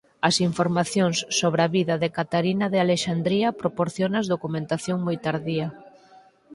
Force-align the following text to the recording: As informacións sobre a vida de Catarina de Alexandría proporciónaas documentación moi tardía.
As 0.27 0.35
informacións 0.49 1.17
sobre 1.39 1.61
a 1.63 1.71
vida 1.77 1.95
de 2.03 2.09
Catarina 2.17 2.65
de 2.73 2.79
Alexandría 2.85 3.49
proporciónaas 3.61 4.29
documentación 4.33 4.97
moi 5.05 5.17
tardía. 5.25 5.67